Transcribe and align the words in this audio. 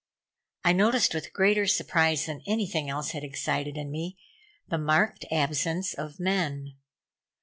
I 0.63 0.73
noticed 0.73 1.13
with 1.13 1.31
greater 1.31 1.67
surprise 1.67 2.25
than 2.25 2.41
anything 2.47 2.89
else 2.89 3.11
had 3.11 3.23
excited 3.23 3.77
in 3.77 3.91
me, 3.91 4.17
the 4.67 4.79
marked 4.79 5.25
absence 5.29 5.93
of 5.93 6.19
men. 6.19 6.75